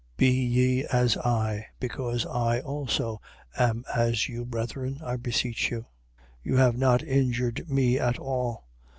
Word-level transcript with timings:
4:12. 0.17 0.17
Be 0.17 0.29
ye 0.31 0.85
as 0.85 1.15
I, 1.17 1.67
because 1.79 2.25
I 2.25 2.59
also 2.61 3.21
am 3.55 3.83
as 3.95 4.27
you 4.27 4.45
brethren, 4.45 4.99
I 5.05 5.15
beseech 5.15 5.69
you. 5.69 5.85
You 6.41 6.57
have 6.57 6.75
not 6.75 7.03
injured 7.03 7.69
me 7.69 7.99
at 7.99 8.17
all. 8.17 8.65